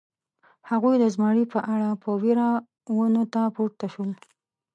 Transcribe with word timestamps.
هغوی 0.69 0.95
د 0.99 1.05
زمري 1.15 1.45
په 1.53 1.59
اړه 1.73 1.89
په 2.03 2.09
وېره 2.21 2.49
ونو 2.97 3.23
ته 3.33 3.41
پورته 3.55 3.85
شول. 3.93 4.11